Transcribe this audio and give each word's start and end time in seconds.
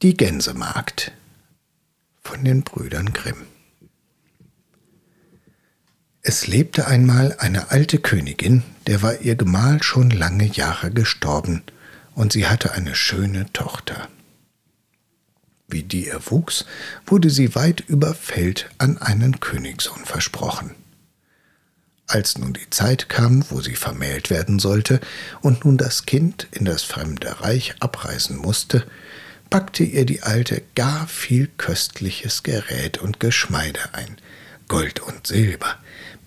Die 0.00 0.16
Gänsemagd 0.16 1.10
von 2.22 2.44
den 2.44 2.62
Brüdern 2.62 3.12
Grimm 3.12 3.46
Es 6.22 6.46
lebte 6.46 6.86
einmal 6.86 7.34
eine 7.40 7.72
alte 7.72 7.98
Königin, 7.98 8.62
der 8.86 9.02
war 9.02 9.22
ihr 9.22 9.34
Gemahl 9.34 9.82
schon 9.82 10.10
lange 10.10 10.44
Jahre 10.44 10.92
gestorben, 10.92 11.64
und 12.14 12.32
sie 12.32 12.46
hatte 12.46 12.74
eine 12.74 12.94
schöne 12.94 13.52
Tochter. 13.52 14.08
Wie 15.66 15.82
die 15.82 16.06
erwuchs, 16.06 16.64
wurde 17.04 17.28
sie 17.28 17.56
weit 17.56 17.80
über 17.80 18.14
Feld 18.14 18.70
an 18.78 18.98
einen 18.98 19.40
Königssohn 19.40 20.04
versprochen. 20.04 20.76
Als 22.06 22.38
nun 22.38 22.52
die 22.52 22.70
Zeit 22.70 23.08
kam, 23.08 23.44
wo 23.50 23.60
sie 23.62 23.74
vermählt 23.74 24.30
werden 24.30 24.60
sollte 24.60 25.00
und 25.40 25.64
nun 25.64 25.76
das 25.76 26.06
Kind 26.06 26.46
in 26.52 26.66
das 26.66 26.84
fremde 26.84 27.40
Reich 27.40 27.74
abreisen 27.80 28.36
musste, 28.36 28.86
packte 29.50 29.82
ihr 29.84 30.04
die 30.04 30.22
Alte 30.22 30.62
gar 30.74 31.06
viel 31.06 31.48
köstliches 31.56 32.42
Gerät 32.42 32.98
und 32.98 33.20
Geschmeide 33.20 33.80
ein, 33.92 34.16
Gold 34.68 35.00
und 35.00 35.26
Silber, 35.26 35.76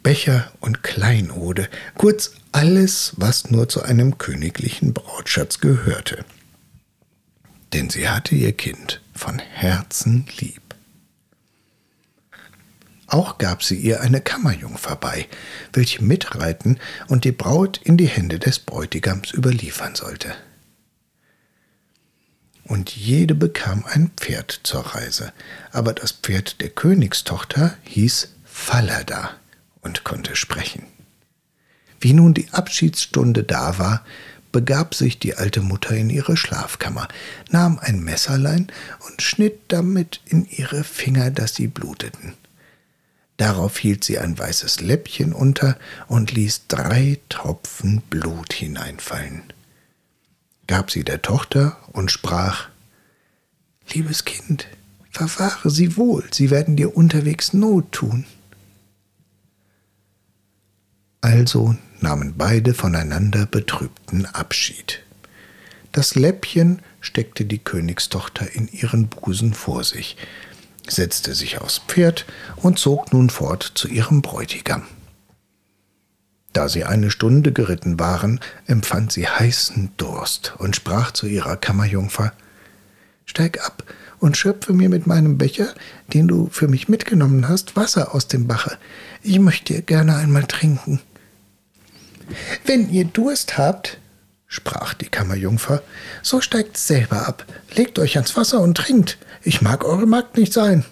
Becher 0.04 0.52
und 0.60 0.84
Kleinode, 0.84 1.70
kurz 1.96 2.32
alles, 2.52 3.14
was 3.18 3.52
nur 3.52 3.70
zu 3.70 3.84
einem 3.84 4.18
königlichen 4.18 4.94
Brautschatz 4.94 5.60
gehörte. 5.60 6.26
Denn 7.74 7.90
sie 7.90 8.10
hatte 8.10 8.36
ihr 8.36 8.54
Kind 8.54 9.02
von 9.14 9.40
Herzen 9.40 10.26
lieb. 10.38 10.62
Auch 13.08 13.38
gab 13.38 13.62
sie 13.62 13.76
ihr 13.76 14.02
eine 14.02 14.22
Kammerjungfer 14.22 14.96
bei, 14.96 15.28
welche 15.74 16.04
mitreiten 16.04 16.80
und 17.08 17.26
die 17.26 17.34
Braut 17.34 17.80
in 17.84 17.98
die 17.98 18.08
Hände 18.08 18.40
des 18.40 18.60
Bräutigams 18.60 19.34
überliefern 19.34 19.96
sollte 19.96 20.34
und 22.64 22.96
jede 22.96 23.36
bekam 23.36 23.86
ein 23.86 24.12
Pferd 24.18 24.62
zur 24.64 24.82
Reise, 24.82 25.34
aber 25.72 25.94
das 25.94 26.12
Pferd 26.12 26.62
der 26.62 26.70
Königstochter 26.70 27.76
hieß 27.84 28.30
Falada 28.46 29.32
und 29.82 30.04
konnte 30.04 30.36
sprechen. 30.36 30.84
Wie 32.00 32.14
nun 32.14 32.34
die 32.34 32.50
Abschiedsstunde 32.52 33.44
da 33.44 33.78
war, 33.78 34.06
begab 34.52 34.96
sich 34.96 35.20
die 35.20 35.36
alte 35.36 35.62
Mutter 35.62 35.96
in 35.96 36.10
ihre 36.10 36.36
Schlafkammer, 36.36 37.08
nahm 37.50 37.80
ein 37.80 38.02
Messerlein 38.02 38.68
und 39.08 39.22
schnitt 39.22 39.60
damit 39.70 40.20
in 40.26 40.46
ihre 40.46 40.84
Finger, 40.84 41.32
dass 41.32 41.56
sie 41.56 41.68
bluteten. 41.68 42.34
Darauf 43.38 43.78
hielt 43.80 44.04
sie 44.04 44.20
ein 44.20 44.38
weißes 44.38 44.82
Läppchen 44.82 45.34
unter 45.34 45.78
und 46.08 46.32
ließ 46.32 46.68
drei 46.68 47.20
Tropfen 47.30 48.02
Blut 48.10 48.54
hineinfallen 48.54 49.44
gab 50.68 50.92
sie 50.92 51.04
der 51.04 51.22
Tochter 51.22 51.78
und 51.92 52.12
sprach 52.12 52.70
Liebes 53.94 54.26
Kind, 54.26 54.68
verfahre 55.10 55.70
sie 55.70 55.98
wohl, 55.98 56.24
sie 56.32 56.50
werden 56.50 56.76
dir 56.76 56.96
unterwegs 56.96 57.54
Not 57.54 57.92
tun. 57.92 58.26
Also 61.20 61.76
nahmen 62.00 62.36
beide 62.38 62.74
voneinander 62.74 63.46
betrübten 63.46 64.26
Abschied. 64.26 65.04
Das 65.92 66.16
Läppchen 66.16 66.82
steckte 67.02 67.46
die 67.46 67.60
Königstochter 67.60 68.56
in 68.56 68.68
ihren 68.70 69.08
Busen 69.08 69.54
vor 69.54 69.84
sich, 69.84 70.16
setzte 70.88 71.36
sich 71.36 71.60
aufs 71.60 71.80
Pferd 71.80 72.26
und 72.56 72.80
zog 72.80 73.14
nun 73.14 73.30
fort 73.30 73.72
zu 73.76 73.88
ihrem 73.88 74.22
Bräutigam. 74.22 74.84
Da 76.54 76.68
sie 76.68 76.84
eine 76.84 77.12
Stunde 77.12 77.52
geritten 77.54 78.00
waren, 78.00 78.40
empfand 78.68 79.12
sie 79.12 79.28
heißen 79.28 79.92
Durst 79.98 80.54
und 80.58 80.76
sprach 80.76 81.12
zu 81.12 81.28
ihrer 81.28 81.56
Kammerjungfer 81.56 82.34
Steig 83.26 83.66
ab 83.66 83.84
und 84.20 84.36
schöpfe 84.36 84.74
mir 84.74 84.90
mit 84.90 85.08
meinem 85.08 85.38
Becher, 85.38 85.74
den 86.14 86.28
du 86.28 86.50
für 86.52 86.68
mich 86.68 86.90
mitgenommen 86.90 87.48
hast, 87.48 87.78
Wasser 87.78 88.14
aus 88.14 88.28
dem 88.28 88.48
Bache. 88.48 88.78
Ich 89.24 89.40
möchte 89.40 89.82
gerne 89.82 90.16
einmal 90.18 90.44
trinken. 90.44 91.00
Wenn 92.66 92.90
ihr 92.90 93.06
Durst 93.06 93.58
habt, 93.58 93.98
sprach 94.48 94.94
die 94.94 95.08
Kammerjungfer, 95.08 95.82
so 96.22 96.42
steigt 96.42 96.78
selber 96.78 97.28
ab, 97.28 97.46
legt 97.76 98.00
euch 98.00 98.18
ans 98.18 98.36
Wasser 98.36 98.60
und 98.60 98.76
trinkt. 98.76 99.18
Ich 99.44 99.62
mag 99.62 99.86
eure 99.86 100.06
Magd 100.06 100.38
nicht 100.38 100.52
sein. 100.52 100.86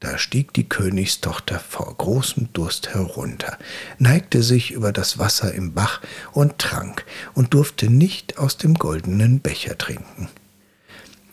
Da 0.00 0.16
stieg 0.16 0.52
die 0.52 0.68
Königstochter 0.68 1.58
vor 1.58 1.92
großem 1.96 2.52
Durst 2.52 2.94
herunter, 2.94 3.58
neigte 3.98 4.44
sich 4.44 4.70
über 4.70 4.92
das 4.92 5.18
Wasser 5.18 5.52
im 5.52 5.74
Bach 5.74 6.00
und 6.32 6.58
trank 6.58 7.04
und 7.34 7.52
durfte 7.52 7.90
nicht 7.90 8.38
aus 8.38 8.56
dem 8.56 8.74
goldenen 8.74 9.40
Becher 9.40 9.76
trinken. 9.76 10.28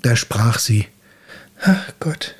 Da 0.01 0.15
sprach 0.15 0.59
sie, 0.59 0.87
Ach 1.61 1.93
Gott. 1.99 2.35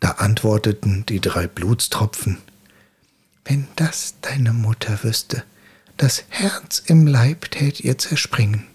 Da 0.00 0.12
antworteten 0.12 1.06
die 1.06 1.20
drei 1.20 1.46
Blutstropfen, 1.46 2.38
Wenn 3.44 3.66
das 3.76 4.16
deine 4.20 4.52
Mutter 4.52 5.02
wüsste, 5.02 5.44
das 5.96 6.24
Herz 6.28 6.82
im 6.84 7.06
Leib 7.06 7.50
tät 7.50 7.80
ihr 7.80 7.96
zerspringen. 7.96 8.66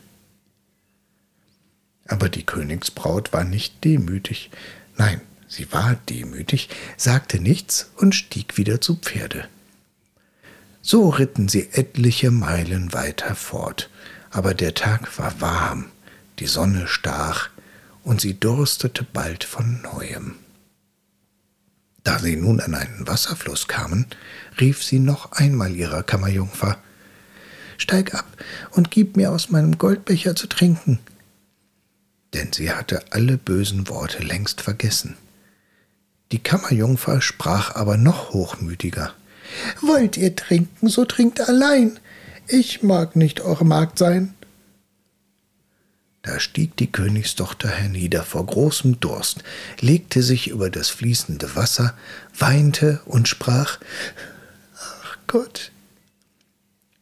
Aber 2.08 2.30
die 2.30 2.44
Königsbraut 2.44 3.32
war 3.32 3.44
nicht 3.44 3.84
demütig, 3.84 4.50
nein, 4.98 5.22
Sie 5.52 5.70
war 5.74 5.96
demütig, 6.08 6.70
sagte 6.96 7.42
nichts 7.42 7.92
und 7.98 8.16
stieg 8.16 8.56
wieder 8.56 8.80
zu 8.80 8.96
Pferde. 8.96 9.50
So 10.82 11.10
ritten 11.10 11.50
sie 11.50 11.68
etliche 11.74 12.32
Meilen 12.32 12.94
weiter 12.94 13.36
fort, 13.36 13.90
aber 14.30 14.54
der 14.54 14.76
Tag 14.76 15.20
war 15.20 15.42
warm, 15.42 15.92
die 16.40 16.48
Sonne 16.48 16.88
stach, 16.88 17.50
und 18.02 18.22
sie 18.22 18.40
durstete 18.40 19.04
bald 19.04 19.44
von 19.44 19.82
neuem. 19.82 20.36
Da 22.06 22.18
sie 22.18 22.38
nun 22.38 22.62
an 22.62 22.74
einen 22.74 23.06
Wasserfluss 23.06 23.68
kamen, 23.68 24.06
rief 24.58 24.82
sie 24.82 25.00
noch 25.00 25.34
einmal 25.34 25.76
ihrer 25.76 26.02
Kammerjungfer 26.02 26.78
Steig 27.78 28.16
ab 28.16 28.26
und 28.72 28.90
gib 28.90 29.18
mir 29.18 29.32
aus 29.32 29.50
meinem 29.50 29.78
Goldbecher 29.78 30.34
zu 30.34 30.48
trinken. 30.48 31.00
Denn 32.34 32.54
sie 32.54 32.72
hatte 32.72 33.04
alle 33.10 33.38
bösen 33.38 33.90
Worte 33.90 34.24
längst 34.24 34.62
vergessen. 34.62 35.18
Die 36.32 36.40
Kammerjungfer 36.40 37.22
sprach 37.22 37.76
aber 37.76 37.98
noch 37.98 38.32
hochmütiger. 38.32 39.14
Wollt 39.82 40.18
ihr 40.18 40.36
trinken, 40.36 40.88
so 40.88 41.06
trinkt 41.06 41.42
allein. 41.42 42.00
Ich 42.48 42.84
mag 42.84 43.16
nicht 43.16 43.42
eure 43.42 43.66
Magd 43.66 43.98
sein. 43.98 44.34
Da 46.22 46.40
stieg 46.40 46.78
die 46.78 46.92
Königstochter 46.92 47.68
hernieder 47.68 48.24
vor 48.24 48.46
großem 48.46 49.00
Durst, 49.00 49.44
legte 49.80 50.22
sich 50.22 50.50
über 50.50 50.70
das 50.70 50.90
fließende 50.90 51.56
Wasser, 51.56 51.96
weinte 52.38 53.02
und 53.06 53.28
sprach 53.28 53.80
Ach 54.78 55.18
Gott. 55.28 55.72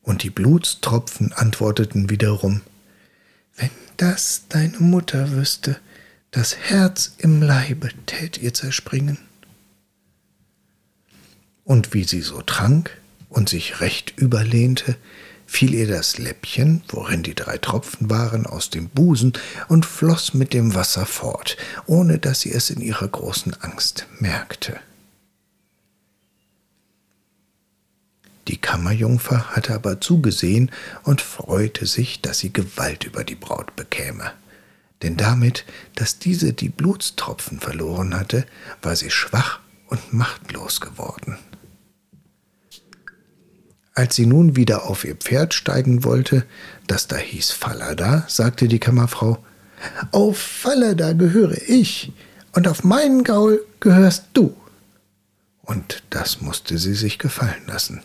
Und 0.02 0.24
die 0.24 0.30
Blutstropfen 0.30 1.34
antworteten 1.34 2.10
wiederum 2.10 2.62
Wenn 3.58 3.72
das 3.98 4.44
deine 4.48 4.80
Mutter 4.80 5.32
wüsste, 5.32 5.78
das 6.32 6.56
Herz 6.56 7.14
im 7.18 7.42
Leibe 7.42 7.90
tät 8.06 8.38
ihr 8.38 8.54
zerspringen. 8.54 9.18
Und 11.70 11.94
wie 11.94 12.04
sie 12.04 12.22
so 12.22 12.42
trank 12.42 12.98
und 13.30 13.48
sich 13.48 13.80
recht 13.80 14.16
überlehnte, 14.18 14.96
fiel 15.46 15.76
ihr 15.76 15.88
das 15.88 16.18
Läppchen, 16.18 16.82
worin 16.88 17.22
die 17.22 17.36
drei 17.36 17.60
Tropfen 17.60 18.10
waren, 18.10 18.48
aus 18.48 18.72
dem 18.72 18.90
Busen 18.90 19.34
und 19.68 19.86
floß 19.86 20.34
mit 20.34 20.56
dem 20.56 20.74
Wasser 20.74 21.06
fort, 21.06 21.58
ohne 21.86 22.18
dass 22.18 22.42
sie 22.42 22.52
es 22.52 22.72
in 22.72 22.82
ihrer 22.82 23.08
großen 23.08 23.54
Angst 23.62 24.08
merkte. 24.18 24.80
Die 28.48 28.58
Kammerjungfer 28.58 29.56
hatte 29.56 29.76
aber 29.76 30.02
zugesehen 30.02 30.72
und 31.04 31.22
freute 31.22 31.86
sich, 31.86 32.20
dass 32.20 32.40
sie 32.40 32.52
Gewalt 32.52 33.04
über 33.04 33.24
die 33.24 33.36
Braut 33.36 33.76
bekäme 33.76 34.32
denn 35.02 35.16
damit, 35.16 35.64
dass 35.96 36.20
diese 36.20 36.52
die 36.52 36.68
Blutstropfen 36.68 37.62
verloren 37.62 38.14
hatte, 38.14 38.46
war 38.82 38.98
sie 38.98 39.10
schwach 39.10 39.60
und 39.88 40.14
machtlos 40.14 40.82
geworden. 40.82 41.38
Als 44.00 44.16
sie 44.16 44.26
nun 44.26 44.56
wieder 44.56 44.90
auf 44.90 45.04
ihr 45.04 45.16
Pferd 45.16 45.54
steigen 45.54 46.06
wollte, 46.06 46.46
das 46.88 47.08
da 47.08 47.18
hieß 47.18 47.52
Falada, 47.52 48.24
sagte 48.30 48.70
die 48.70 48.80
Kammerfrau, 48.80 49.40
Auf 50.14 50.38
Fallada 50.38 51.12
gehöre 51.12 51.58
ich, 51.68 52.14
und 52.54 52.70
auf 52.70 52.86
meinen 52.86 53.26
Gaul 53.26 53.62
gehörst 53.82 54.28
du. 54.32 54.56
Und 55.64 56.02
das 56.12 56.40
musste 56.40 56.78
sie 56.78 56.94
sich 56.94 57.20
gefallen 57.20 57.64
lassen. 57.68 58.02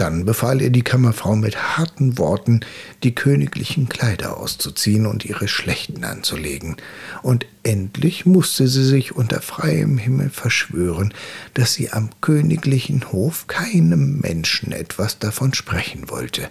Dann 0.00 0.24
befahl 0.24 0.62
ihr 0.62 0.70
die 0.70 0.80
Kammerfrau 0.80 1.36
mit 1.36 1.76
harten 1.76 2.16
Worten, 2.16 2.60
die 3.02 3.14
königlichen 3.14 3.90
Kleider 3.90 4.38
auszuziehen 4.38 5.04
und 5.04 5.26
ihre 5.26 5.46
schlechten 5.46 6.04
anzulegen, 6.04 6.78
und 7.20 7.44
endlich 7.64 8.24
musste 8.24 8.66
sie 8.66 8.82
sich 8.82 9.14
unter 9.14 9.42
freiem 9.42 9.98
Himmel 9.98 10.30
verschwören, 10.30 11.12
dass 11.52 11.74
sie 11.74 11.92
am 11.92 12.08
königlichen 12.22 13.12
Hof 13.12 13.46
keinem 13.46 14.20
Menschen 14.20 14.72
etwas 14.72 15.18
davon 15.18 15.52
sprechen 15.52 16.08
wollte. 16.08 16.48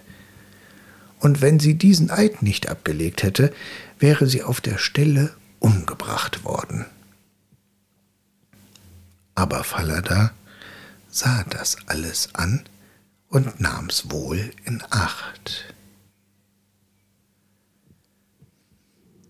Und 1.19 1.41
wenn 1.41 1.59
sie 1.59 1.73
diesen 1.73 2.11
Eid 2.11 2.43
nicht 2.43 2.69
abgelegt 2.69 3.23
hätte, 3.23 3.51
wäre 3.97 4.27
sie 4.27 4.43
auf 4.43 4.61
der 4.61 4.77
Stelle 4.77 5.33
umgebracht 5.57 6.43
worden. 6.43 6.85
Aber 9.33 9.63
Falada 9.63 10.33
sah 11.09 11.43
das 11.49 11.77
alles 11.87 12.29
an 12.35 12.61
und 13.29 13.59
nahm's 13.59 14.11
wohl 14.11 14.51
in 14.65 14.83
Acht. 14.89 15.73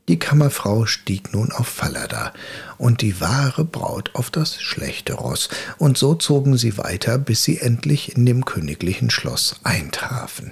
Die 0.08 0.18
Kammerfrau 0.18 0.88
stieg 0.88 1.34
nun 1.34 1.52
auf 1.52 1.68
Fallada 1.68 2.34
und 2.80 3.04
die 3.04 3.22
wahre 3.22 3.64
Braut 3.64 4.16
auf 4.16 4.32
das 4.32 4.60
schlechte 4.60 5.14
Ross, 5.14 5.50
und 5.78 6.00
so 6.00 6.16
zogen 6.16 6.58
sie 6.58 6.80
weiter, 6.80 7.20
bis 7.20 7.44
sie 7.44 7.60
endlich 7.60 8.16
in 8.16 8.26
dem 8.26 8.44
königlichen 8.44 9.12
Schloss 9.12 9.60
eintrafen. 9.64 10.52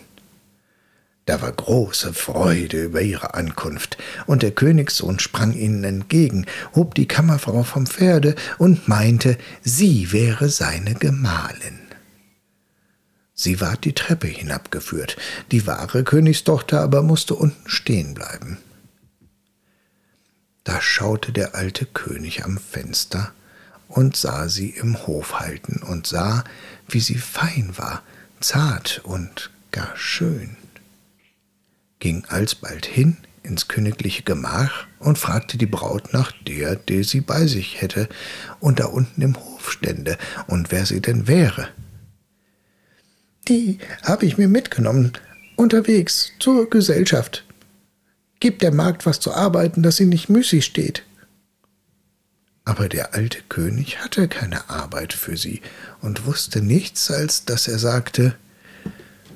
Da 1.26 1.42
war 1.42 1.52
große 1.52 2.14
Freude 2.14 2.84
über 2.84 3.02
ihre 3.02 3.34
Ankunft, 3.34 3.98
und 4.28 4.44
der 4.44 4.52
Königssohn 4.52 5.18
sprang 5.18 5.54
ihnen 5.54 5.84
entgegen, 5.84 6.46
hob 6.76 6.94
die 6.94 7.08
Kammerfrau 7.08 7.64
vom 7.64 7.88
Pferde 7.88 8.36
und 8.60 8.88
meinte, 8.88 9.40
sie 9.64 10.12
wäre 10.12 10.50
seine 10.50 10.94
Gemahlin. 10.94 11.87
Sie 13.40 13.62
ward 13.62 13.86
die 13.86 13.94
Treppe 13.94 14.28
hinabgeführt, 14.28 15.16
die 15.52 15.68
wahre 15.68 16.04
Königstochter 16.04 16.82
aber 16.82 17.04
musste 17.04 17.36
unten 17.36 17.70
stehen 17.70 18.16
bleiben. 18.16 18.58
Da 20.64 20.82
schaute 20.82 21.32
der 21.32 21.54
alte 21.54 21.86
König 21.86 22.44
am 22.44 22.58
Fenster 22.58 23.32
und 23.88 24.18
sah 24.18 24.50
sie 24.50 24.72
im 24.72 25.06
Hof 25.06 25.40
halten 25.40 25.84
und 25.84 26.08
sah, 26.08 26.44
wie 26.90 27.00
sie 27.00 27.20
fein 27.20 27.74
war, 27.78 28.02
zart 28.40 29.02
und 29.04 29.52
gar 29.72 29.96
schön, 29.96 30.58
ging 32.00 32.26
alsbald 32.26 32.88
hin 32.88 33.18
ins 33.44 33.68
königliche 33.68 34.24
Gemach 34.24 34.88
und 34.98 35.20
fragte 35.20 35.60
die 35.60 35.68
Braut 35.68 36.12
nach 36.12 36.32
der, 36.48 36.76
der 36.76 37.04
sie 37.04 37.22
bei 37.22 37.46
sich 37.46 37.82
hätte 37.82 38.10
und 38.60 38.80
da 38.80 38.86
unten 38.86 39.22
im 39.22 39.38
Hof 39.38 39.72
stände 39.72 40.18
und 40.48 40.72
wer 40.72 40.88
sie 40.88 41.02
denn 41.02 41.28
wäre. 41.28 41.70
Die 43.48 43.80
habe 44.04 44.26
ich 44.26 44.38
mir 44.38 44.50
mitgenommen, 44.50 45.14
unterwegs 45.56 46.34
zur 46.40 46.70
Gesellschaft. 46.70 47.46
Gib 48.42 48.60
der 48.60 48.74
Magd 48.74 49.06
was 49.06 49.22
zu 49.22 49.34
arbeiten, 49.34 49.84
dass 49.84 49.96
sie 49.96 50.06
nicht 50.06 50.30
müßig 50.30 50.66
steht. 50.66 51.04
Aber 52.66 52.90
der 52.90 53.14
alte 53.14 53.40
König 53.48 54.00
hatte 54.00 54.28
keine 54.28 54.70
Arbeit 54.70 55.14
für 55.14 55.38
sie 55.38 55.62
und 56.02 56.26
wusste 56.26 56.62
nichts, 56.62 57.10
als 57.10 57.46
dass 57.46 57.70
er 57.70 57.80
sagte, 57.80 58.36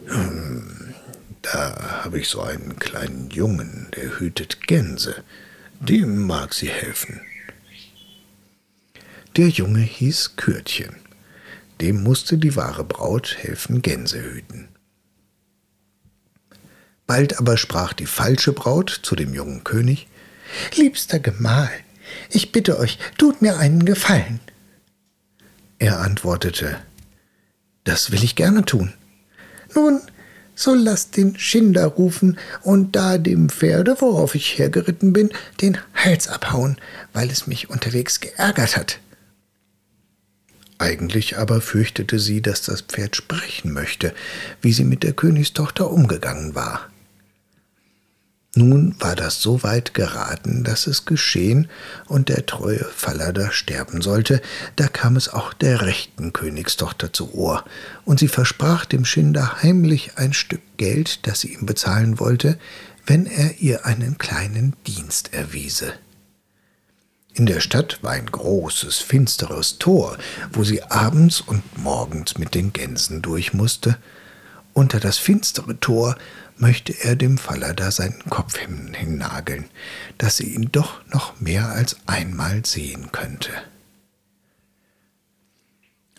hm, 0.07 0.93
da 1.41 2.03
habe 2.03 2.19
ich 2.19 2.27
so 2.27 2.41
einen 2.41 2.77
kleinen 2.77 3.29
Jungen, 3.29 3.87
der 3.95 4.19
hütet 4.19 4.67
Gänse, 4.67 5.23
dem 5.79 6.27
mag 6.27 6.53
sie 6.53 6.69
helfen. 6.69 7.21
Der 9.37 9.47
Junge 9.47 9.79
hieß 9.79 10.35
Kürtchen 10.35 11.00
dem 11.81 12.03
musste 12.03 12.37
die 12.37 12.55
wahre 12.55 12.83
Braut 12.83 13.37
helfen 13.39 13.81
Gänse 13.81 14.21
hüten. 14.21 14.69
Bald 17.07 17.39
aber 17.39 17.57
sprach 17.57 17.93
die 17.93 18.05
falsche 18.05 18.53
Braut 18.53 19.01
zu 19.03 19.15
dem 19.15 19.33
jungen 19.33 19.63
König 19.63 20.07
Liebster 20.75 21.19
Gemahl, 21.19 21.71
ich 22.29 22.51
bitte 22.51 22.77
euch, 22.77 22.97
tut 23.17 23.41
mir 23.41 23.57
einen 23.57 23.85
Gefallen. 23.85 24.39
Er 25.79 25.99
antwortete 25.99 26.77
Das 27.83 28.11
will 28.11 28.23
ich 28.23 28.35
gerne 28.35 28.65
tun. 28.65 28.93
Nun, 29.73 30.01
so 30.53 30.75
lasst 30.75 31.17
den 31.17 31.37
Schinder 31.39 31.85
rufen 31.85 32.37
und 32.61 32.95
da 32.95 33.17
dem 33.17 33.49
Pferde, 33.49 33.95
worauf 33.99 34.35
ich 34.35 34.57
hergeritten 34.57 35.13
bin, 35.13 35.31
den 35.61 35.77
Hals 35.95 36.27
abhauen, 36.27 36.77
weil 37.13 37.29
es 37.31 37.47
mich 37.47 37.69
unterwegs 37.69 38.19
geärgert 38.19 38.77
hat. 38.77 38.99
Eigentlich 40.81 41.37
aber 41.37 41.61
fürchtete 41.61 42.17
sie, 42.17 42.41
dass 42.41 42.63
das 42.63 42.81
Pferd 42.81 43.15
sprechen 43.15 43.71
möchte, 43.71 44.15
wie 44.63 44.73
sie 44.73 44.83
mit 44.83 45.03
der 45.03 45.13
Königstochter 45.13 45.91
umgegangen 45.91 46.55
war. 46.55 46.89
Nun 48.55 48.95
war 48.99 49.15
das 49.15 49.43
so 49.43 49.61
weit 49.61 49.93
geraten, 49.93 50.63
dass 50.63 50.87
es 50.87 51.05
geschehen 51.05 51.69
und 52.07 52.29
der 52.29 52.47
treue 52.47 52.83
Fallada 52.95 53.51
sterben 53.51 54.01
sollte, 54.01 54.41
da 54.75 54.87
kam 54.87 55.17
es 55.17 55.29
auch 55.29 55.53
der 55.53 55.83
rechten 55.83 56.33
Königstochter 56.33 57.13
zu 57.13 57.35
Ohr, 57.35 57.63
und 58.03 58.17
sie 58.17 58.27
versprach 58.27 58.85
dem 58.85 59.05
Schinder 59.05 59.61
heimlich 59.61 60.13
ein 60.17 60.33
Stück 60.33 60.61
Geld, 60.77 61.27
das 61.27 61.41
sie 61.41 61.53
ihm 61.53 61.67
bezahlen 61.67 62.19
wollte, 62.19 62.57
wenn 63.05 63.27
er 63.27 63.59
ihr 63.59 63.85
einen 63.85 64.17
kleinen 64.17 64.75
Dienst 64.87 65.31
erwiese. 65.31 65.93
In 67.33 67.45
der 67.45 67.61
Stadt 67.61 67.99
war 68.01 68.11
ein 68.11 68.25
großes, 68.25 68.97
finsteres 68.97 69.77
Tor, 69.77 70.17
wo 70.51 70.63
sie 70.63 70.83
abends 70.83 71.39
und 71.39 71.77
morgens 71.77 72.37
mit 72.37 72.55
den 72.55 72.73
Gänsen 72.73 73.21
durch 73.21 73.53
musste. 73.53 73.97
Unter 74.73 74.99
das 74.99 75.17
finstere 75.17 75.79
Tor 75.79 76.17
möchte 76.57 76.93
er 76.93 77.15
dem 77.15 77.37
Fallada 77.37 77.89
seinen 77.91 78.23
Kopf 78.29 78.57
hinnageln, 78.57 79.65
dass 80.17 80.37
sie 80.37 80.53
ihn 80.53 80.69
doch 80.71 81.01
noch 81.07 81.39
mehr 81.39 81.69
als 81.69 81.95
einmal 82.05 82.65
sehen 82.65 83.11
könnte. 83.11 83.51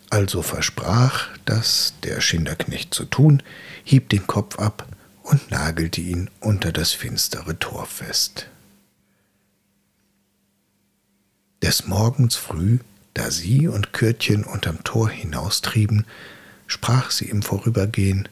Also 0.09 0.41
versprach 0.41 1.29
das 1.45 1.93
der 2.03 2.21
Schinderknecht 2.21 2.93
zu 2.93 3.05
tun, 3.05 3.41
hieb 3.83 4.09
den 4.09 4.27
Kopf 4.27 4.59
ab 4.59 4.87
und 5.23 5.49
nagelte 5.49 6.01
ihn 6.01 6.29
unter 6.39 6.71
das 6.71 6.91
finstere 6.91 7.57
Tor 7.57 7.85
fest. 7.85 8.47
Des 11.63 11.87
Morgens 11.87 12.35
früh, 12.35 12.79
da 13.13 13.31
sie 13.31 13.69
und 13.69 13.93
Kürtchen 13.93 14.43
unterm 14.43 14.83
Tor 14.83 15.09
hinaustrieben, 15.09 16.05
sprach 16.67 17.09
sie 17.09 17.29
im 17.29 17.41
Vorübergehen 17.41 18.27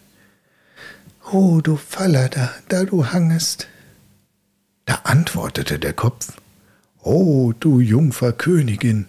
O 1.32 1.62
du 1.62 1.78
Fallada, 1.78 2.54
da 2.68 2.84
du 2.84 3.06
hangest. 3.14 3.70
Da 4.84 4.96
antwortete 5.06 5.80
der 5.80 5.94
Kopf 5.94 6.34
O 7.02 7.54
du 7.58 7.80
Jungfer 7.80 8.34
Königin, 8.34 9.06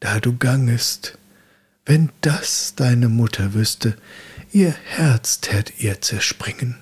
da 0.00 0.20
du 0.20 0.36
gangest. 0.36 1.16
Wenn 1.86 2.10
das 2.20 2.74
deine 2.76 3.08
Mutter 3.08 3.54
wüsste, 3.54 3.96
ihr 4.52 4.74
Herz 4.84 5.40
tät 5.40 5.80
ihr 5.80 6.02
zerspringen. 6.02 6.76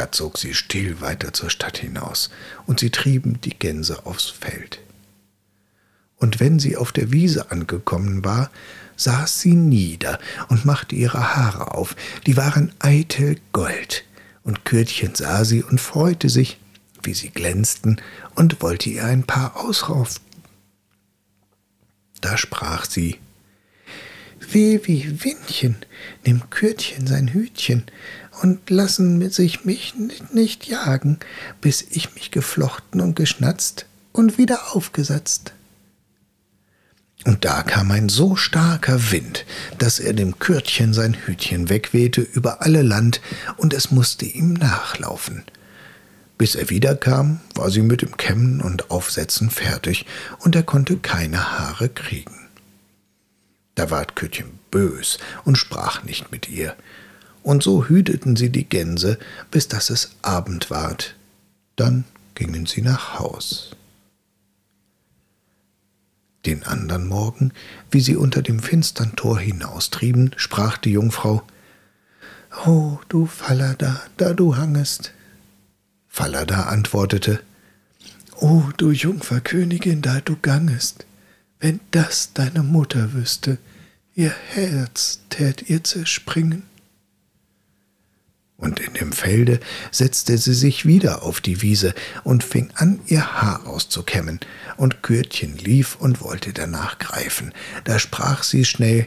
Da 0.00 0.10
zog 0.10 0.38
sie 0.38 0.54
still 0.54 1.02
weiter 1.02 1.34
zur 1.34 1.50
Stadt 1.50 1.76
hinaus, 1.76 2.30
und 2.64 2.80
sie 2.80 2.88
trieben 2.88 3.38
die 3.42 3.58
Gänse 3.58 4.06
aufs 4.06 4.30
Feld. 4.30 4.80
Und 6.16 6.40
wenn 6.40 6.58
sie 6.58 6.78
auf 6.78 6.90
der 6.90 7.12
Wiese 7.12 7.50
angekommen 7.50 8.24
war, 8.24 8.50
saß 8.96 9.42
sie 9.42 9.54
nieder 9.54 10.18
und 10.48 10.64
machte 10.64 10.96
ihre 10.96 11.36
Haare 11.36 11.74
auf, 11.74 11.96
die 12.24 12.38
waren 12.38 12.72
eitel 12.78 13.36
Gold, 13.52 14.04
und 14.42 14.64
Kürtchen 14.64 15.14
sah 15.14 15.44
sie 15.44 15.62
und 15.62 15.82
freute 15.82 16.30
sich, 16.30 16.58
wie 17.02 17.12
sie 17.12 17.28
glänzten, 17.28 18.00
und 18.34 18.62
wollte 18.62 18.88
ihr 18.88 19.04
ein 19.04 19.24
paar 19.24 19.62
ausraufen. 19.62 20.22
Da 22.22 22.38
sprach 22.38 22.86
sie 22.86 23.18
Weh 24.40 24.80
wie 24.84 25.22
Windchen, 25.22 25.76
nimm 26.24 26.48
Kürtchen 26.50 27.06
sein 27.06 27.28
Hütchen 27.28 27.84
und 28.42 28.70
lassen 28.70 29.30
sich 29.30 29.64
mich 29.64 29.94
nicht 30.32 30.66
jagen, 30.66 31.18
bis 31.60 31.84
ich 31.90 32.14
mich 32.14 32.30
geflochten 32.30 33.00
und 33.00 33.16
geschnatzt 33.16 33.86
und 34.12 34.38
wieder 34.38 34.74
aufgesetzt. 34.74 35.52
Und 37.26 37.44
da 37.44 37.62
kam 37.62 37.90
ein 37.90 38.08
so 38.08 38.34
starker 38.34 39.12
Wind, 39.12 39.44
dass 39.76 39.98
er 39.98 40.14
dem 40.14 40.38
Kürtchen 40.38 40.94
sein 40.94 41.14
Hütchen 41.14 41.68
wegwehte 41.68 42.22
über 42.22 42.62
alle 42.62 42.80
Land, 42.80 43.20
und 43.58 43.74
es 43.74 43.90
musste 43.90 44.24
ihm 44.24 44.54
nachlaufen. 44.54 45.44
Bis 46.38 46.54
er 46.54 46.70
wiederkam, 46.70 47.40
war 47.54 47.70
sie 47.70 47.82
mit 47.82 48.00
dem 48.00 48.16
Kämmen 48.16 48.62
und 48.62 48.90
Aufsetzen 48.90 49.50
fertig, 49.50 50.06
und 50.38 50.56
er 50.56 50.62
konnte 50.62 50.96
keine 50.96 51.58
Haare 51.58 51.90
kriegen. 51.90 52.39
Da 53.80 53.90
ward 53.90 54.14
Kürtchen 54.14 54.58
bös 54.70 55.16
und 55.46 55.56
sprach 55.56 56.02
nicht 56.02 56.30
mit 56.30 56.50
ihr, 56.50 56.76
und 57.42 57.62
so 57.62 57.86
hüteten 57.86 58.36
sie 58.36 58.50
die 58.50 58.68
Gänse, 58.68 59.18
bis 59.50 59.68
dass 59.68 59.88
es 59.88 60.16
Abend 60.20 60.68
ward. 60.68 61.16
Dann 61.76 62.04
gingen 62.34 62.66
sie 62.66 62.82
nach 62.82 63.18
Haus. 63.18 63.74
Den 66.44 66.62
andern 66.64 67.08
Morgen, 67.08 67.54
wie 67.90 68.02
sie 68.02 68.16
unter 68.16 68.42
dem 68.42 68.60
finstern 68.60 69.16
Tor 69.16 69.38
hinaustrieben, 69.38 70.32
sprach 70.36 70.76
die 70.76 70.92
Jungfrau 70.92 71.42
O 72.66 72.98
du 73.08 73.24
Fallada, 73.24 74.02
da 74.18 74.34
du 74.34 74.58
hangest. 74.58 75.14
Fallada 76.06 76.64
antwortete 76.64 77.40
O 78.42 78.64
du 78.76 78.90
Jungferkönigin, 78.90 80.02
da 80.02 80.20
du 80.20 80.36
gangest, 80.36 81.06
wenn 81.60 81.80
das 81.90 82.32
deine 82.32 82.62
Mutter 82.62 83.12
wüsste, 83.12 83.58
ihr 84.14 84.34
Herz 84.50 85.20
tät 85.28 85.68
ihr 85.68 85.84
zerspringen 85.84 86.64
und 88.60 88.78
in 88.78 88.94
dem 88.94 89.12
Felde 89.12 89.58
setzte 89.90 90.38
sie 90.38 90.54
sich 90.54 90.86
wieder 90.86 91.22
auf 91.22 91.40
die 91.40 91.62
Wiese 91.62 91.94
und 92.24 92.44
fing 92.44 92.70
an, 92.74 93.00
ihr 93.06 93.40
Haar 93.40 93.66
auszukämmen, 93.66 94.38
und 94.76 95.02
Kürtchen 95.02 95.56
lief 95.56 95.96
und 95.96 96.20
wollte 96.20 96.52
danach 96.52 96.98
greifen. 96.98 97.52
Da 97.84 97.98
sprach 97.98 98.42
sie 98.42 98.64
schnell 98.64 99.06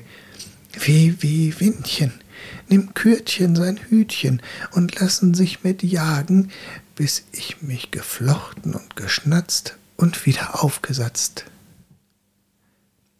Wie, 0.79 1.21
wie, 1.21 1.59
Windchen, 1.59 2.11
nimm 2.67 2.93
Kürtchen 2.93 3.55
sein 3.55 3.79
Hütchen 3.89 4.41
und 4.71 4.99
lassen 4.99 5.33
sich 5.33 5.63
mit 5.63 5.83
jagen, 5.83 6.49
bis 6.95 7.23
ich 7.31 7.61
mich 7.61 7.91
geflochten 7.91 8.73
und 8.73 8.95
geschnatzt 8.95 9.77
und 9.97 10.25
wieder 10.25 10.63
aufgesatzt. 10.63 11.45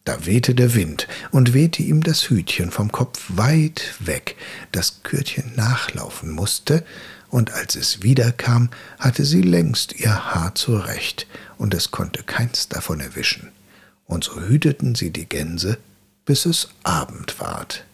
Da 0.04 0.26
wehte 0.26 0.54
der 0.54 0.74
Wind 0.74 1.08
und 1.32 1.54
wehte 1.54 1.82
ihm 1.82 2.04
das 2.04 2.30
Hütchen 2.30 2.72
vom 2.72 2.92
Kopf 2.92 3.24
weit 3.30 3.96
weg, 4.00 4.36
das 4.72 5.02
Kürtchen 5.04 5.54
nachlaufen 5.56 6.32
musste, 6.32 6.84
und 7.30 7.52
als 7.52 7.76
es 7.76 8.04
wiederkam, 8.04 8.70
hatte 9.00 9.26
sie 9.26 9.42
längst 9.42 9.94
ihr 9.94 10.34
Haar 10.34 10.54
zurecht, 10.56 11.26
und 11.58 11.74
es 11.74 11.90
konnte 11.90 12.22
keins 12.22 12.68
davon 12.68 13.00
erwischen. 13.00 13.52
Und 14.06 14.26
so 14.26 14.40
hüteten 14.40 14.94
sie 14.94 15.10
die 15.10 15.28
Gänse, 15.28 15.78
bis 16.26 16.46
es 16.46 16.70
Abend 16.84 17.40
ward. 17.40 17.86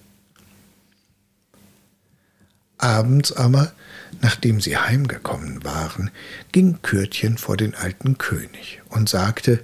Abends 2.79 3.31
aber, 3.31 3.71
nachdem 4.21 4.59
sie 4.59 4.77
heimgekommen 4.77 5.63
waren, 5.63 6.11
ging 6.51 6.81
Kürtchen 6.81 7.37
vor 7.37 7.55
den 7.55 7.75
alten 7.75 8.17
König 8.17 8.81
und 8.89 9.09
sagte, 9.09 9.63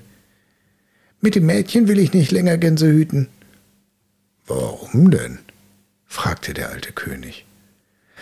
mit 1.25 1.33
dem 1.33 1.47
Mädchen 1.47 1.87
will 1.87 1.97
ich 1.97 2.13
nicht 2.13 2.31
länger 2.31 2.59
Gänse 2.59 2.85
hüten. 2.85 3.29
Warum 4.45 5.09
denn? 5.09 5.39
fragte 6.05 6.53
der 6.53 6.69
alte 6.69 6.91
König. 6.91 7.45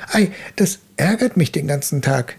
Ei, 0.08 0.32
das 0.56 0.80
ärgert 0.96 1.36
mich 1.36 1.52
den 1.52 1.68
ganzen 1.68 2.02
Tag. 2.02 2.38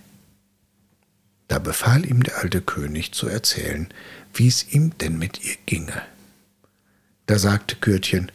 Da 1.49 1.59
befahl 1.59 2.07
ihm 2.07 2.23
der 2.23 2.39
alte 2.39 2.63
König 2.63 3.13
zu 3.13 3.29
erzählen, 3.29 3.89
wie 4.33 4.49
es 4.49 4.73
ihm 4.73 4.97
denn 4.97 5.19
mit 5.19 5.45
ihr 5.45 5.57
ginge. 5.67 6.01
Da 7.27 7.39
sagte 7.39 7.77
Kürtchen, 7.77 8.33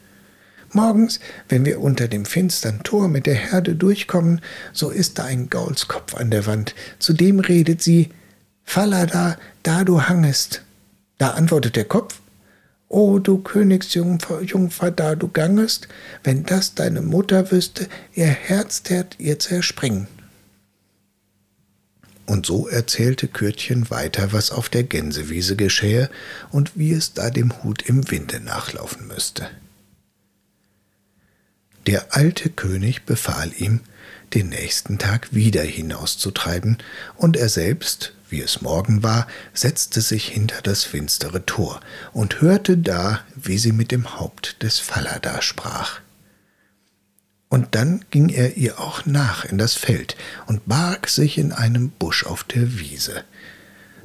Morgens, 0.71 1.19
wenn 1.47 1.65
wir 1.65 1.81
unter 1.81 2.07
dem 2.07 2.25
finstern 2.25 2.83
Tor 2.83 3.07
mit 3.07 3.25
der 3.25 3.33
Herde 3.33 3.73
durchkommen, 3.73 4.41
so 4.71 4.91
ist 4.91 5.17
da 5.17 5.23
ein 5.23 5.49
Gaulskopf 5.49 6.13
an 6.13 6.29
der 6.29 6.45
Wand, 6.45 6.75
zu 6.99 7.13
dem 7.13 7.39
redet 7.39 7.81
sie, 7.81 8.09
Fallada, 8.63 9.35
da 9.63 9.83
du 9.83 10.03
hangest. 10.03 10.61
Da 11.19 11.31
antwortet 11.31 11.75
der 11.75 11.85
Kopf, 11.85 12.21
O 12.87 13.19
du 13.19 13.37
Königsjungfer, 13.37 14.41
Jungfer, 14.41 14.89
da 14.89 15.13
du 15.15 15.27
gangest, 15.27 15.87
wenn 16.23 16.43
das 16.43 16.73
deine 16.73 17.01
Mutter 17.01 17.51
wüsste, 17.51 17.87
ihr 18.15 18.25
Herz 18.25 18.81
tät 18.81 19.15
ihr 19.19 19.37
zerspringen. 19.37 20.07
Und 22.25 22.47
so 22.47 22.67
erzählte 22.67 23.27
Kürtchen 23.27 23.91
weiter, 23.91 24.33
was 24.33 24.49
auf 24.49 24.69
der 24.69 24.83
Gänsewiese 24.83 25.55
geschähe 25.55 26.09
und 26.51 26.77
wie 26.77 26.93
es 26.93 27.13
da 27.13 27.29
dem 27.29 27.63
Hut 27.63 27.83
im 27.83 28.09
Winde 28.09 28.39
nachlaufen 28.39 29.07
müsste. 29.07 29.49
Der 31.85 32.15
alte 32.15 32.49
König 32.49 33.03
befahl 33.03 33.51
ihm, 33.57 33.81
den 34.33 34.49
nächsten 34.49 34.97
Tag 34.99 35.33
wieder 35.33 35.63
hinauszutreiben, 35.63 36.77
und 37.17 37.35
er 37.35 37.49
selbst, 37.49 38.13
wie 38.29 38.41
es 38.41 38.61
Morgen 38.61 39.03
war, 39.03 39.27
setzte 39.53 40.01
sich 40.01 40.27
hinter 40.27 40.61
das 40.61 40.83
finstere 40.83 41.45
Tor 41.45 41.81
und 42.13 42.41
hörte 42.41 42.77
da, 42.77 43.21
wie 43.35 43.57
sie 43.57 43.71
mit 43.71 43.91
dem 43.91 44.19
Haupt 44.19 44.61
des 44.63 44.79
Falada 44.79 45.41
sprach. 45.41 45.99
Und 47.49 47.73
dann 47.73 48.05
ging 48.11 48.29
er 48.29 48.57
ihr 48.57 48.79
auch 48.79 49.05
nach 49.05 49.43
in 49.43 49.57
das 49.57 49.73
Feld 49.73 50.15
und 50.45 50.67
barg 50.67 51.09
sich 51.09 51.37
in 51.37 51.51
einem 51.51 51.89
Busch 51.89 52.23
auf 52.23 52.43
der 52.43 52.77
Wiese. 52.79 53.23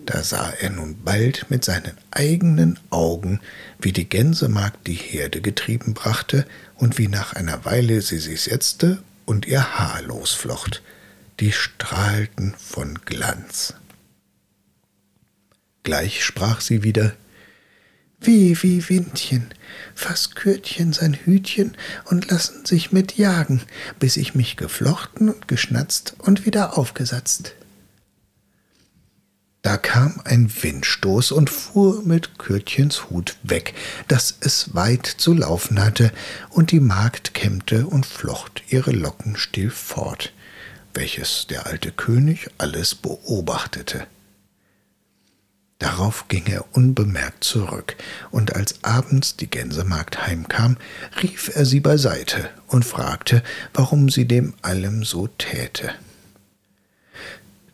Da 0.07 0.23
sah 0.23 0.51
er 0.51 0.71
nun 0.71 1.03
bald 1.03 1.51
mit 1.51 1.65
seinen 1.65 1.97
eigenen 2.11 2.79
Augen, 2.91 3.41
wie 3.79 3.93
die 3.93 4.09
Gänsemagd 4.09 4.87
die 4.87 4.95
Herde 4.95 5.41
getrieben 5.41 5.95
brachte 5.95 6.47
und 6.75 6.99
wie 6.99 7.09
nach 7.09 7.35
einer 7.35 7.65
Weile 7.65 8.03
sie 8.03 8.19
sich 8.19 8.43
setzte 8.43 9.03
und 9.25 9.47
ihr 9.47 9.79
Haar 9.79 10.03
losflocht. 10.03 10.83
Die 11.41 11.53
strahlten 11.53 12.55
von 12.59 12.99
Glanz. 13.05 13.75
Gleich 15.85 16.25
sprach 16.25 16.63
sie 16.63 16.83
wieder 16.83 17.13
Wie, 18.19 18.61
wie 18.63 18.89
Windchen, 18.89 19.51
fass 19.95 20.35
Kürtchen 20.35 20.95
sein 20.95 21.13
Hütchen 21.13 21.77
und 22.07 22.31
lassen 22.31 22.65
sich 22.65 22.91
mit 22.91 23.19
jagen, 23.19 23.61
bis 24.01 24.17
ich 24.17 24.35
mich 24.35 24.57
geflochten 24.57 25.29
und 25.29 25.47
geschnatzt 25.47 26.17
und 26.19 26.47
wieder 26.47 26.79
aufgesatzt. 26.79 27.55
Da 29.61 29.77
kam 29.77 30.21
ein 30.25 30.51
Windstoß 30.63 31.33
und 31.33 31.51
fuhr 31.51 32.03
mit 32.03 32.39
Kürtchens 32.39 33.11
Hut 33.11 33.37
weg, 33.43 33.75
dass 34.09 34.37
es 34.41 34.75
weit 34.75 35.07
zu 35.07 35.35
laufen 35.35 35.83
hatte, 35.83 36.13
und 36.51 36.71
die 36.71 36.81
Magd 36.81 37.35
kämmte 37.35 37.87
und 37.87 38.07
flocht 38.07 38.63
ihre 38.69 38.93
Locken 38.93 39.37
still 39.37 39.71
fort, 39.71 40.33
welches 40.95 41.47
der 41.47 41.67
alte 41.67 41.93
König 41.93 42.49
alles 42.57 42.95
beobachtete. 42.95 44.07
Darauf 45.79 46.29
ging 46.29 46.47
er 46.47 46.65
unbemerkt 46.73 47.45
zurück, 47.45 47.97
und 48.31 48.55
als 48.55 48.83
abends 48.83 49.37
die 49.37 49.51
Gänsemagd 49.51 50.27
heimkam, 50.27 50.77
rief 51.23 51.51
er 51.55 51.67
sie 51.67 51.81
beiseite 51.81 52.49
und 52.69 52.85
fragte, 52.85 53.43
warum 53.73 54.09
sie 54.09 54.27
dem 54.27 54.55
allem 54.63 55.05
so 55.05 55.27
täte. 55.27 55.91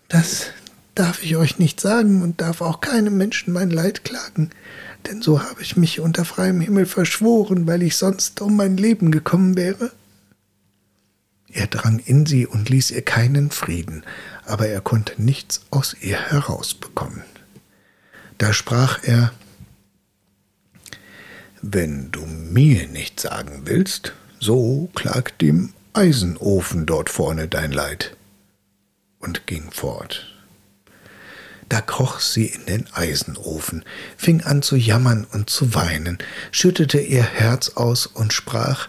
Das 0.09 0.47
darf 0.95 1.23
ich 1.23 1.37
euch 1.37 1.59
nicht 1.59 1.81
sagen 1.81 2.23
und 2.23 2.41
darf 2.41 2.63
auch 2.63 2.81
keinem 2.81 3.17
Menschen 3.17 3.53
mein 3.53 3.71
Leid 3.71 4.05
klagen, 4.05 4.51
denn 5.07 5.23
so 5.23 5.43
habe 5.43 5.63
ich 5.63 5.77
mich 5.77 6.01
unter 6.01 6.25
freiem 6.25 6.61
Himmel 6.61 6.87
verschworen, 6.87 7.67
weil 7.67 7.83
ich 7.83 7.97
sonst 7.97 8.41
um 8.41 8.57
mein 8.57 8.77
Leben 8.77 9.11
gekommen 9.11 9.57
wäre. 9.57 9.93
Er 11.53 11.67
drang 11.67 11.99
in 11.99 12.27
sie 12.27 12.47
und 12.47 12.69
ließ 12.69 12.91
ihr 12.93 13.03
keinen 13.03 13.51
Frieden, 13.51 14.05
aber 14.47 14.69
er 14.69 14.81
konnte 14.81 15.21
nichts 15.21 15.63
aus 15.71 15.97
ihr 16.01 16.19
herausbekommen. 16.19 17.23
Da 18.41 18.55
sprach 18.55 19.01
er, 19.03 19.35
Wenn 21.61 22.11
du 22.11 22.25
mir 22.25 22.89
nicht 22.89 23.21
sagen 23.21 23.67
willst, 23.67 24.15
so 24.39 24.89
klag 24.95 25.37
dem 25.37 25.75
Eisenofen 25.93 26.87
dort 26.87 27.11
vorne 27.11 27.49
dein 27.49 27.71
Leid, 27.71 28.17
und 29.19 29.47
ging 29.47 29.71
fort. 29.71 30.35
Da 31.69 31.83
kroch 31.83 32.21
sie 32.21 32.47
in 32.47 32.65
den 32.65 32.87
Eisenofen, 32.95 33.85
fing 34.17 34.41
an 34.41 34.63
zu 34.63 34.77
jammern 34.77 35.27
und 35.31 35.51
zu 35.51 35.75
weinen, 35.75 36.17
schüttete 36.51 36.99
ihr 36.99 37.23
Herz 37.23 37.69
aus 37.75 38.07
und 38.07 38.33
sprach, 38.33 38.89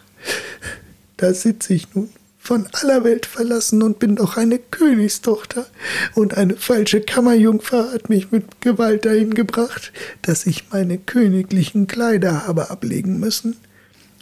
Da 1.17 1.33
sitz 1.33 1.69
ich 1.69 1.93
nun 1.93 2.09
von 2.51 2.67
aller 2.73 3.05
Welt 3.05 3.25
verlassen 3.25 3.81
und 3.81 3.97
bin 3.97 4.17
doch 4.17 4.35
eine 4.35 4.59
Königstochter, 4.59 5.67
und 6.15 6.35
eine 6.35 6.57
falsche 6.57 6.99
Kammerjungfer 6.99 7.93
hat 7.93 8.09
mich 8.09 8.33
mit 8.33 8.59
Gewalt 8.59 9.05
dahin 9.05 9.33
gebracht, 9.33 9.93
dass 10.21 10.45
ich 10.45 10.65
meine 10.69 10.97
königlichen 10.97 11.87
Kleider 11.87 12.45
habe 12.45 12.69
ablegen 12.69 13.21
müssen, 13.21 13.55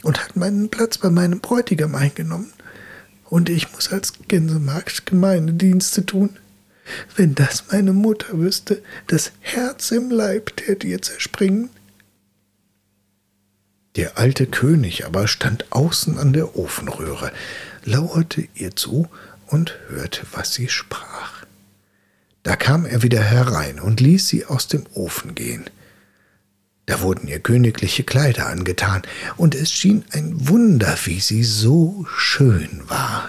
und 0.04 0.22
hat 0.22 0.36
meinen 0.36 0.68
Platz 0.68 0.96
bei 0.98 1.10
meinem 1.10 1.40
Bräutigam 1.40 1.96
eingenommen, 1.96 2.52
und 3.24 3.48
ich 3.48 3.72
muss 3.72 3.90
als 3.90 4.12
Gänsemarkt 4.28 5.06
gemeine 5.06 5.54
Dienste 5.54 6.06
tun. 6.06 6.30
Wenn 7.16 7.34
das 7.34 7.64
meine 7.72 7.92
Mutter 7.92 8.38
wüsste, 8.38 8.80
das 9.08 9.32
Herz 9.40 9.90
im 9.90 10.08
Leib 10.08 10.56
tät 10.56 10.84
ihr 10.84 11.02
zerspringen. 11.02 11.68
Der 13.96 14.18
alte 14.18 14.46
König 14.46 15.04
aber 15.04 15.26
stand 15.26 15.64
außen 15.70 16.16
an 16.16 16.32
der 16.32 16.56
Ofenröhre, 16.56 17.32
lauerte 17.84 18.46
ihr 18.54 18.76
zu 18.76 19.08
und 19.46 19.74
hörte, 19.88 20.26
was 20.32 20.54
sie 20.54 20.68
sprach. 20.68 21.44
Da 22.42 22.56
kam 22.56 22.86
er 22.86 23.02
wieder 23.02 23.22
herein 23.22 23.80
und 23.80 24.00
ließ 24.00 24.28
sie 24.28 24.46
aus 24.46 24.68
dem 24.68 24.84
Ofen 24.94 25.34
gehen. 25.34 25.68
Da 26.86 27.02
wurden 27.02 27.28
ihr 27.28 27.38
königliche 27.38 28.02
Kleider 28.02 28.46
angetan, 28.46 29.02
und 29.36 29.54
es 29.54 29.70
schien 29.72 30.04
ein 30.12 30.48
Wunder, 30.48 30.98
wie 31.04 31.20
sie 31.20 31.44
so 31.44 32.06
schön 32.16 32.82
war. 32.88 33.28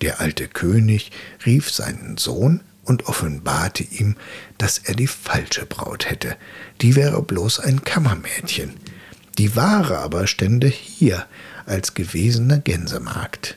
Der 0.00 0.20
alte 0.20 0.48
König 0.48 1.10
rief 1.44 1.70
seinen 1.70 2.16
Sohn 2.16 2.60
und 2.84 3.06
offenbarte 3.06 3.82
ihm, 3.82 4.16
dass 4.56 4.78
er 4.78 4.94
die 4.94 5.08
falsche 5.08 5.66
Braut 5.66 6.08
hätte. 6.08 6.36
Die 6.80 6.96
wäre 6.96 7.20
bloß 7.22 7.60
ein 7.60 7.84
Kammermädchen. 7.84 8.74
Die 9.38 9.54
wahre 9.54 9.98
aber 9.98 10.26
stände 10.26 10.66
hier 10.66 11.24
als 11.64 11.94
gewesene 11.94 12.60
Gänsemagd. 12.60 13.56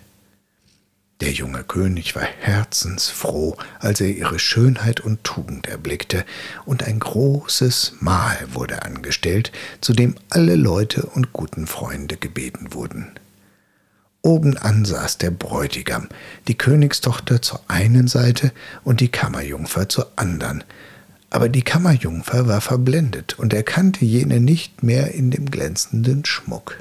Der 1.22 1.32
junge 1.32 1.64
König 1.64 2.16
war 2.16 2.24
herzensfroh, 2.24 3.58
als 3.80 4.02
er 4.02 4.10
ihre 4.10 4.40
Schönheit 4.40 5.02
und 5.02 5.24
Tugend 5.24 5.68
erblickte, 5.68 6.26
und 6.66 6.84
ein 6.84 7.00
großes 7.00 7.94
Mahl 8.00 8.38
wurde 8.54 8.84
angestellt, 8.84 9.52
zu 9.82 9.94
dem 9.94 10.16
alle 10.30 10.56
Leute 10.56 11.04
und 11.04 11.34
guten 11.34 11.68
Freunde 11.68 12.18
gebeten 12.18 12.74
wurden. 12.74 13.08
Obenan 14.24 14.86
saß 14.86 15.18
der 15.18 15.32
Bräutigam, 15.32 16.10
die 16.48 16.58
Königstochter 16.58 17.42
zur 17.42 17.62
einen 17.68 18.08
Seite 18.08 18.52
und 18.84 19.00
die 19.00 19.10
Kammerjungfer 19.10 19.90
zur 19.90 20.12
andern. 20.16 20.64
Aber 21.32 21.48
die 21.48 21.64
Kammerjungfer 21.64 22.48
war 22.48 22.60
verblendet 22.60 23.40
und 23.40 23.54
erkannte 23.54 24.04
jene 24.04 24.42
nicht 24.42 24.84
mehr 24.84 25.14
in 25.14 25.32
dem 25.32 25.50
glänzenden 25.50 26.26
Schmuck. 26.26 26.78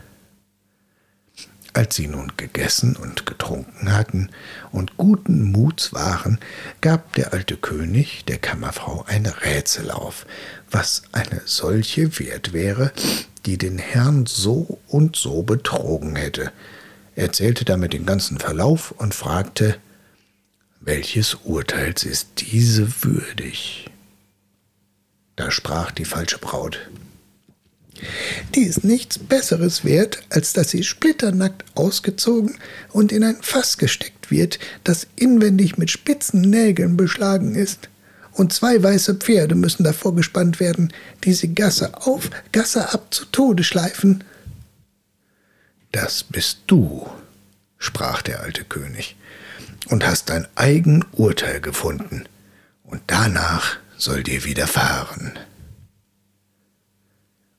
Als 1.73 1.95
sie 1.95 2.09
nun 2.09 2.33
gegessen 2.37 2.97
und 2.97 3.27
getrunken 3.27 3.93
hatten 3.93 4.29
und 4.73 4.97
guten 4.97 5.53
Muts 5.53 5.93
waren, 5.93 6.41
gab 6.81 7.15
der 7.15 7.33
alte 7.33 7.57
König 7.57 8.25
der 8.25 8.39
Kammerfrau 8.39 9.05
ein 9.07 9.25
Rätsel 9.27 9.93
auf, 9.93 10.27
was 10.69 11.05
eine 11.13 11.43
solche 11.45 12.19
wert 12.19 12.53
wäre, 12.53 12.93
die 13.47 13.57
den 13.57 13.79
Herrn 13.79 14.27
so 14.27 14.81
und 14.89 15.15
so 15.15 15.45
betrogen 15.45 16.17
hätte, 16.17 16.51
erzählte 17.15 17.65
damit 17.65 17.93
den 17.93 18.05
ganzen 18.05 18.41
Verlauf 18.41 18.91
und 18.91 19.15
fragte, 19.15 19.77
welches 20.81 21.35
Urteils 21.45 22.03
ist 22.03 22.31
diese 22.39 23.05
würdig? 23.05 23.90
Da 25.41 25.51
sprach 25.51 25.91
die 25.91 26.05
falsche 26.05 26.37
Braut. 26.37 26.91
Die 28.55 28.61
ist 28.61 28.85
nichts 28.85 29.19
Besseres 29.19 29.87
wert, 29.87 30.23
als 30.29 30.53
dass 30.53 30.69
sie 30.69 30.85
splitternackt 30.85 31.65
ausgezogen 31.75 32.59
und 32.91 33.11
in 33.11 33.25
ein 33.25 33.39
Fass 33.41 33.79
gesteckt 33.79 34.31
wird, 34.31 34.59
das 34.85 35.07
inwendig 35.17 35.79
mit 35.79 35.91
spitzen 35.91 36.43
Nägeln 36.43 36.99
beschlagen 36.99 37.55
ist. 37.55 37.89
Und 38.33 38.53
zwei 38.53 38.83
weiße 38.83 39.15
Pferde 39.15 39.55
müssen 39.55 39.83
davor 39.83 40.15
gespannt 40.15 40.61
werden, 40.61 40.93
die 41.25 41.33
sie 41.33 41.55
Gasse 41.55 42.07
auf, 42.07 42.29
Gasse 42.53 42.93
ab 42.93 43.07
zu 43.11 43.25
Tode 43.25 43.65
schleifen. 43.65 44.23
Das 45.91 46.23
bist 46.23 46.59
du, 46.67 47.09
sprach 47.79 48.21
der 48.21 48.41
alte 48.41 48.65
König, 48.65 49.17
und 49.87 50.07
hast 50.07 50.29
dein 50.29 50.47
eigen 50.55 51.07
Urteil 51.13 51.63
gefunden, 51.63 52.27
und 52.85 53.01
danach 53.07 53.79
soll 54.01 54.23
dir 54.23 54.45
widerfahren. 54.45 55.39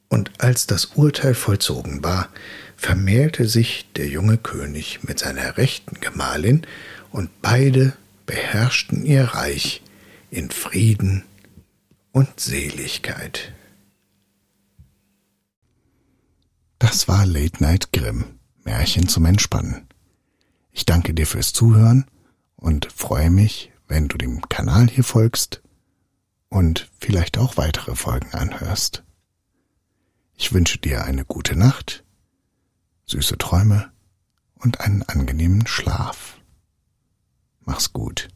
Und 0.09 0.41
als 0.41 0.67
das 0.67 0.85
Urteil 0.85 1.35
vollzogen 1.35 2.03
war, 2.03 2.29
vermählte 2.75 3.47
sich 3.47 3.87
der 3.95 4.07
junge 4.07 4.37
König 4.37 5.03
mit 5.03 5.19
seiner 5.19 5.57
rechten 5.57 5.99
Gemahlin, 6.01 6.65
und 7.11 7.41
beide 7.41 7.93
beherrschten 8.25 9.05
ihr 9.05 9.25
Reich 9.25 9.81
in 10.29 10.49
Frieden 10.49 11.25
und 12.13 12.39
Seligkeit. 12.39 13.53
Das 16.79 17.09
war 17.09 17.25
Late 17.25 17.61
Night 17.61 17.91
Grimm, 17.91 18.39
Märchen 18.63 19.09
zum 19.09 19.25
Entspannen. 19.25 19.87
Ich 20.71 20.85
danke 20.85 21.13
dir 21.13 21.27
fürs 21.27 21.51
Zuhören 21.51 22.05
und 22.55 22.89
freue 22.91 23.29
mich, 23.29 23.71
wenn 23.87 24.07
du 24.07 24.17
dem 24.17 24.47
Kanal 24.47 24.87
hier 24.87 25.03
folgst 25.03 25.60
und 26.51 26.91
vielleicht 26.99 27.37
auch 27.37 27.57
weitere 27.57 27.95
Folgen 27.95 28.33
anhörst. 28.33 29.03
Ich 30.35 30.53
wünsche 30.53 30.77
dir 30.77 31.05
eine 31.05 31.23
gute 31.23 31.55
Nacht, 31.55 32.03
süße 33.05 33.37
Träume 33.37 33.91
und 34.55 34.81
einen 34.81 35.01
angenehmen 35.03 35.65
Schlaf. 35.65 36.39
Mach's 37.61 37.93
gut. 37.93 38.27